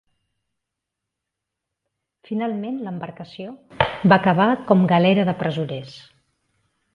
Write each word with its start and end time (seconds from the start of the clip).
Finalment 2.29 2.79
l'embarcació 2.87 3.53
va 4.13 4.19
acabar 4.19 4.49
com 4.73 4.83
galera 4.95 5.27
de 5.31 5.37
presoners. 5.45 5.95